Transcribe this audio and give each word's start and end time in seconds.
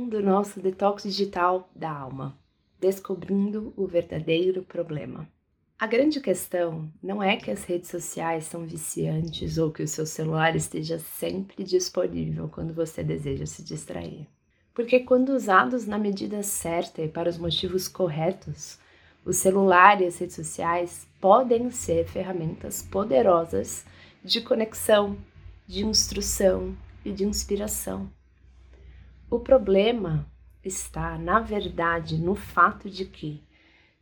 1 0.00 0.08
do 0.08 0.22
nosso 0.22 0.60
detox 0.60 1.02
digital 1.02 1.68
da 1.76 1.90
alma, 1.90 2.34
descobrindo 2.80 3.74
o 3.76 3.86
verdadeiro 3.86 4.62
problema. 4.62 5.28
A 5.78 5.86
grande 5.86 6.20
questão 6.20 6.90
não 7.02 7.22
é 7.22 7.36
que 7.36 7.50
as 7.50 7.64
redes 7.64 7.90
sociais 7.90 8.44
são 8.44 8.64
viciantes 8.64 9.58
ou 9.58 9.70
que 9.70 9.82
o 9.82 9.88
seu 9.88 10.06
celular 10.06 10.56
esteja 10.56 10.98
sempre 10.98 11.62
disponível 11.62 12.48
quando 12.48 12.72
você 12.72 13.04
deseja 13.04 13.44
se 13.44 13.62
distrair. 13.62 14.26
Porque, 14.72 15.00
quando 15.00 15.30
usados 15.30 15.86
na 15.86 15.98
medida 15.98 16.42
certa 16.42 17.02
e 17.02 17.08
para 17.08 17.28
os 17.28 17.36
motivos 17.36 17.86
corretos, 17.86 18.78
o 19.24 19.34
celular 19.34 20.00
e 20.00 20.06
as 20.06 20.18
redes 20.18 20.36
sociais 20.36 21.06
podem 21.20 21.70
ser 21.70 22.06
ferramentas 22.06 22.80
poderosas 22.82 23.84
de 24.24 24.40
conexão, 24.40 25.18
de 25.66 25.84
instrução 25.84 26.74
e 27.04 27.12
de 27.12 27.24
inspiração. 27.24 28.10
O 29.30 29.38
problema 29.38 30.26
está, 30.64 31.16
na 31.16 31.38
verdade, 31.38 32.18
no 32.18 32.34
fato 32.34 32.90
de 32.90 33.04
que, 33.04 33.40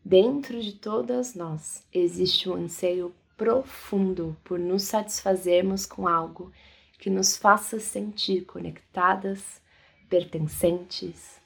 dentro 0.02 0.58
de 0.62 0.72
todas 0.72 1.34
nós, 1.34 1.86
existe 1.92 2.48
um 2.48 2.54
anseio 2.54 3.14
profundo 3.36 4.34
por 4.42 4.58
nos 4.58 4.84
satisfazermos 4.84 5.84
com 5.84 6.08
algo 6.08 6.50
que 6.98 7.10
nos 7.10 7.36
faça 7.36 7.78
sentir 7.78 8.46
conectadas, 8.46 9.60
pertencentes, 10.08 11.38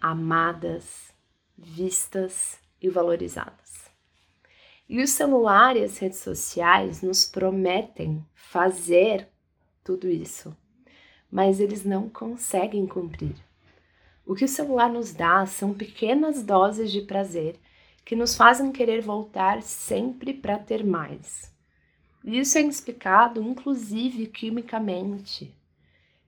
amadas, 0.00 1.12
vistas 1.58 2.60
e 2.80 2.88
valorizadas. 2.88 3.90
E 4.88 5.02
o 5.02 5.08
celular 5.08 5.76
e 5.76 5.82
as 5.82 5.98
redes 5.98 6.20
sociais 6.20 7.02
nos 7.02 7.24
prometem 7.24 8.24
fazer 8.32 9.28
tudo 9.82 10.08
isso 10.08 10.56
mas 11.34 11.58
eles 11.58 11.84
não 11.84 12.08
conseguem 12.08 12.86
cumprir. 12.86 13.34
O 14.24 14.36
que 14.36 14.44
o 14.44 14.48
celular 14.48 14.88
nos 14.88 15.12
dá 15.12 15.44
são 15.44 15.74
pequenas 15.74 16.44
doses 16.44 16.92
de 16.92 17.00
prazer 17.00 17.56
que 18.04 18.14
nos 18.14 18.36
fazem 18.36 18.70
querer 18.70 19.00
voltar 19.00 19.60
sempre 19.60 20.32
para 20.32 20.56
ter 20.56 20.84
mais. 20.84 21.52
Isso 22.24 22.56
é 22.56 22.60
explicado, 22.60 23.42
inclusive, 23.42 24.28
quimicamente. 24.28 25.52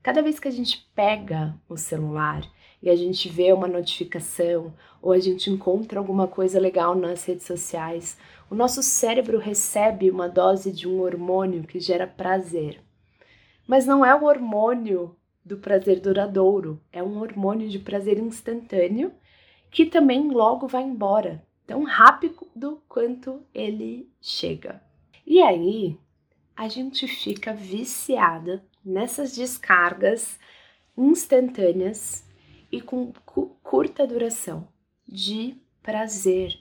Cada 0.02 0.20
vez 0.22 0.40
que 0.40 0.48
a 0.48 0.50
gente 0.50 0.84
pega 0.92 1.54
o 1.68 1.76
celular 1.76 2.42
e 2.82 2.90
a 2.90 2.96
gente 2.96 3.28
vê 3.28 3.52
uma 3.52 3.68
notificação 3.68 4.74
ou 5.00 5.12
a 5.12 5.20
gente 5.20 5.50
encontra 5.50 6.00
alguma 6.00 6.26
coisa 6.26 6.58
legal 6.58 6.96
nas 6.96 7.24
redes 7.24 7.46
sociais, 7.46 8.18
o 8.50 8.56
nosso 8.56 8.82
cérebro 8.82 9.38
recebe 9.38 10.10
uma 10.10 10.28
dose 10.28 10.72
de 10.72 10.88
um 10.88 11.00
hormônio 11.00 11.62
que 11.62 11.78
gera 11.78 12.08
prazer. 12.08 12.84
Mas 13.66 13.86
não 13.86 14.04
é 14.04 14.14
um 14.14 14.24
hormônio 14.24 15.16
do 15.44 15.58
prazer 15.58 16.00
duradouro, 16.00 16.80
é 16.92 17.02
um 17.02 17.18
hormônio 17.18 17.68
de 17.68 17.78
prazer 17.78 18.18
instantâneo 18.18 19.12
que 19.70 19.86
também 19.86 20.28
logo 20.28 20.66
vai 20.66 20.82
embora, 20.82 21.44
tão 21.66 21.84
rápido 21.84 22.82
quanto 22.88 23.42
ele 23.52 24.10
chega. 24.20 24.82
E 25.26 25.42
aí 25.42 25.98
a 26.56 26.68
gente 26.68 27.06
fica 27.06 27.52
viciada 27.52 28.64
nessas 28.84 29.34
descargas 29.34 30.38
instantâneas 30.96 32.24
e 32.70 32.80
com 32.80 33.12
curta 33.62 34.06
duração 34.06 34.66
de 35.06 35.56
prazer. 35.82 36.58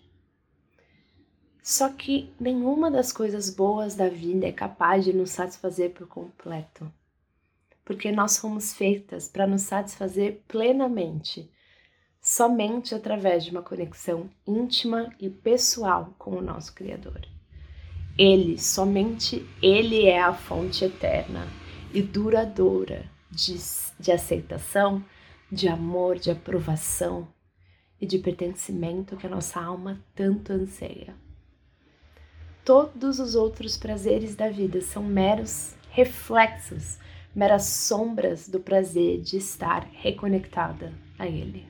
Só 1.64 1.90
que 1.90 2.32
nenhuma 2.40 2.92
das 2.92 3.12
coisas 3.12 3.50
boas 3.50 3.96
da 3.96 4.10
vida 4.10 4.46
é 4.46 4.52
capaz 4.52 5.04
de 5.06 5.14
nos 5.14 5.32
satisfazer 5.32 5.92
por 5.94 6.08
completo. 6.08 6.92
Porque 7.86 8.12
nós 8.12 8.38
fomos 8.38 8.74
feitas 8.74 9.30
para 9.30 9.48
nos 9.48 9.62
satisfazer 9.62 10.42
plenamente, 10.48 11.50
somente 12.20 12.94
através 12.94 13.46
de 13.46 13.52
uma 13.52 13.62
conexão 13.62 14.30
íntima 14.46 15.14
e 15.20 15.30
pessoal 15.30 16.14
com 16.18 16.32
o 16.32 16.42
nosso 16.42 16.74
Criador. 16.74 17.22
Ele, 18.18 18.58
somente 18.58 19.48
Ele 19.62 20.06
é 20.06 20.20
a 20.20 20.34
fonte 20.34 20.84
eterna 20.84 21.48
e 21.94 22.02
duradoura 22.02 23.10
de, 23.30 23.56
de 24.00 24.12
aceitação, 24.12 25.06
de 25.52 25.68
amor, 25.68 26.18
de 26.18 26.32
aprovação 26.32 27.28
e 28.02 28.06
de 28.06 28.18
pertencimento 28.18 29.16
que 29.16 29.28
a 29.28 29.30
nossa 29.30 29.62
alma 29.62 30.04
tanto 30.16 30.52
anseia 30.52 31.16
todos 32.66 33.20
os 33.20 33.36
outros 33.36 33.78
prazeres 33.78 34.36
da 34.36 34.50
vida 34.50 34.82
são 34.82 35.04
meros 35.04 35.76
reflexos, 35.92 36.98
meras 37.36 37.64
sombras 37.64 38.48
do 38.48 38.60
prazer 38.60 39.20
de 39.20 39.38
estar 39.38 39.88
reconectada 39.92 40.94
a 41.20 41.28
Ele. 41.28 41.68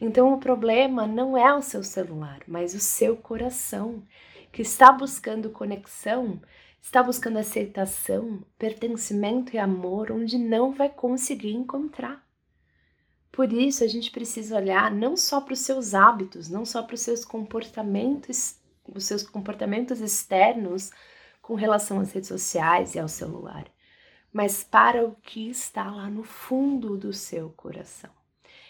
Então 0.00 0.34
o 0.34 0.38
problema 0.38 1.06
não 1.06 1.36
é 1.36 1.54
o 1.54 1.62
seu 1.62 1.82
celular, 1.82 2.40
mas 2.46 2.74
o 2.74 2.80
seu 2.80 3.16
coração, 3.16 4.02
que 4.52 4.62
está 4.62 4.92
buscando 4.92 5.50
conexão, 5.50 6.40
está 6.82 7.02
buscando 7.02 7.38
aceitação, 7.38 8.44
pertencimento 8.58 9.56
e 9.56 9.58
amor 9.58 10.12
onde 10.12 10.38
não 10.38 10.72
vai 10.72 10.88
conseguir 10.88 11.52
encontrar. 11.52 12.24
Por 13.32 13.52
isso 13.52 13.82
a 13.82 13.86
gente 13.86 14.10
precisa 14.10 14.56
olhar 14.56 14.90
não 14.90 15.16
só 15.16 15.40
para 15.40 15.54
os 15.54 15.60
seus 15.60 15.94
hábitos, 15.94 16.48
não 16.48 16.64
só 16.64 16.82
para 16.82 16.94
os 16.94 17.00
seus 17.00 17.24
comportamentos 17.24 18.56
os 18.94 19.04
seus 19.04 19.22
comportamentos 19.22 20.00
externos 20.00 20.90
com 21.42 21.54
relação 21.54 22.00
às 22.00 22.12
redes 22.12 22.28
sociais 22.28 22.94
e 22.94 22.98
ao 22.98 23.08
celular, 23.08 23.66
mas 24.36 24.62
para 24.62 25.02
o 25.02 25.16
que 25.22 25.48
está 25.48 25.90
lá 25.90 26.10
no 26.10 26.22
fundo 26.22 26.98
do 26.98 27.10
seu 27.10 27.48
coração. 27.56 28.10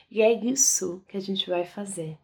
E 0.09 0.23
é 0.23 0.33
isso 0.33 1.03
que 1.09 1.17
a 1.17 1.21
gente 1.21 1.51
vai 1.51 1.65
fazer 1.67 2.17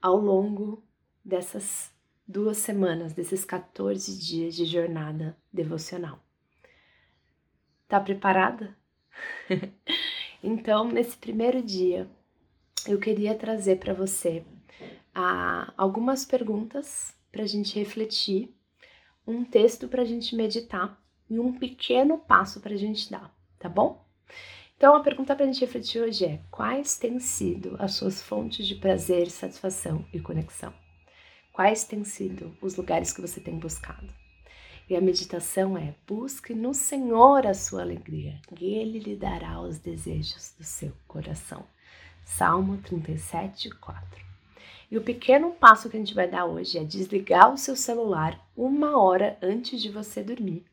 ao 0.00 0.16
longo 0.16 0.84
dessas 1.24 1.90
duas 2.28 2.58
semanas, 2.58 3.12
desses 3.12 3.44
14 3.44 4.16
dias 4.16 4.54
de 4.54 4.64
jornada 4.64 5.36
devocional. 5.52 6.24
Tá 7.88 7.98
preparada? 7.98 8.78
então, 10.40 10.84
nesse 10.84 11.16
primeiro 11.16 11.60
dia, 11.60 12.08
eu 12.86 13.00
queria 13.00 13.34
trazer 13.34 13.80
para 13.80 13.94
você 13.94 14.44
ah, 15.12 15.74
algumas 15.76 16.24
perguntas 16.24 17.12
para 17.32 17.42
a 17.42 17.46
gente 17.48 17.76
refletir, 17.76 18.54
um 19.26 19.44
texto 19.44 19.88
para 19.88 20.02
a 20.02 20.06
gente 20.06 20.36
meditar 20.36 21.04
e 21.28 21.38
um 21.38 21.52
pequeno 21.52 22.18
passo 22.18 22.60
para 22.60 22.74
a 22.74 22.78
gente 22.78 23.10
dar, 23.10 23.34
tá 23.58 23.68
bom? 23.68 24.04
Então, 24.76 24.94
a 24.94 25.00
pergunta 25.00 25.34
para 25.34 25.44
a 25.44 25.46
gente 25.46 25.60
refletir 25.60 26.02
hoje 26.02 26.24
é: 26.24 26.40
quais 26.50 26.98
têm 26.98 27.18
sido 27.18 27.76
as 27.78 27.94
suas 27.94 28.20
fontes 28.20 28.66
de 28.66 28.74
prazer, 28.74 29.30
satisfação 29.30 30.04
e 30.12 30.20
conexão? 30.20 30.72
Quais 31.52 31.84
têm 31.84 32.04
sido 32.04 32.54
os 32.60 32.76
lugares 32.76 33.12
que 33.12 33.22
você 33.22 33.40
tem 33.40 33.58
buscado? 33.58 34.12
E 34.88 34.94
a 34.94 35.00
meditação 35.00 35.78
é: 35.78 35.94
busque 36.06 36.54
no 36.54 36.74
Senhor 36.74 37.46
a 37.46 37.54
sua 37.54 37.80
alegria, 37.80 38.38
e 38.60 38.74
Ele 38.74 38.98
lhe 38.98 39.16
dará 39.16 39.60
os 39.62 39.78
desejos 39.78 40.54
do 40.58 40.64
seu 40.64 40.92
coração. 41.08 41.64
Salmo 42.22 42.76
37, 42.78 43.70
4. 43.70 44.26
E 44.90 44.98
o 44.98 45.02
pequeno 45.02 45.52
passo 45.52 45.88
que 45.88 45.96
a 45.96 46.00
gente 46.00 46.14
vai 46.14 46.28
dar 46.28 46.44
hoje 46.44 46.78
é 46.78 46.84
desligar 46.84 47.52
o 47.52 47.56
seu 47.56 47.74
celular 47.74 48.38
uma 48.54 48.98
hora 49.00 49.38
antes 49.42 49.80
de 49.80 49.90
você 49.90 50.22
dormir 50.22 50.64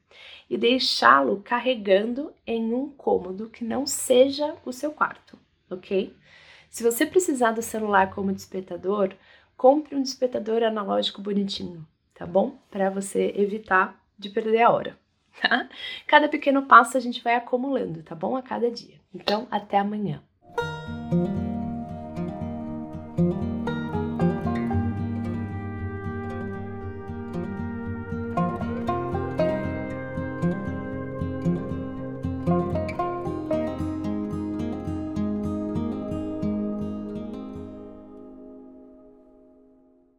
e 0.49 0.57
deixá-lo 0.57 1.41
carregando 1.43 2.33
em 2.45 2.73
um 2.73 2.89
cômodo 2.89 3.49
que 3.49 3.63
não 3.63 3.85
seja 3.85 4.55
o 4.65 4.71
seu 4.71 4.91
quarto, 4.91 5.37
ok? 5.69 6.15
Se 6.69 6.83
você 6.83 7.05
precisar 7.05 7.51
do 7.51 7.61
celular 7.61 8.13
como 8.13 8.33
despertador, 8.33 9.13
compre 9.55 9.95
um 9.95 10.01
despertador 10.01 10.63
analógico 10.63 11.21
bonitinho, 11.21 11.85
tá 12.13 12.25
bom? 12.25 12.57
Para 12.69 12.89
você 12.89 13.33
evitar 13.35 13.99
de 14.17 14.29
perder 14.29 14.63
a 14.63 14.71
hora, 14.71 14.97
tá? 15.41 15.69
Cada 16.07 16.27
pequeno 16.27 16.63
passo 16.63 16.97
a 16.97 16.99
gente 16.99 17.23
vai 17.23 17.35
acumulando, 17.35 18.01
tá 18.03 18.15
bom? 18.15 18.35
A 18.35 18.41
cada 18.41 18.71
dia. 18.71 18.99
Então, 19.13 19.47
até 19.51 19.77
amanhã. 19.77 20.21